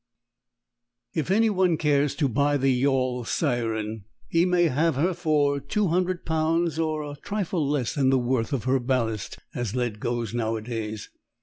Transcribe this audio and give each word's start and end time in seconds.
If 1.13 1.29
any 1.29 1.51
one 1.51 1.77
cares 1.77 2.15
to 2.15 2.27
buy 2.27 2.57
the 2.57 2.71
yawl 2.71 3.23
Siren, 3.23 4.05
he 4.27 4.45
may 4.47 4.63
have 4.63 4.95
her 4.95 5.13
for 5.13 5.59
200 5.59 6.25
pounds, 6.25 6.79
or 6.79 7.03
a 7.03 7.15
trifle 7.21 7.69
less 7.69 7.93
than 7.93 8.09
the 8.09 8.17
worth 8.17 8.51
of 8.51 8.63
her 8.63 8.79
ballast, 8.79 9.37
as 9.53 9.75
lead 9.75 9.99
goes 9.99 10.33
nowadays. 10.33 11.11